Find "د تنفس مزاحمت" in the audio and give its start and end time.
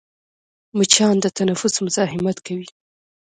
1.21-2.37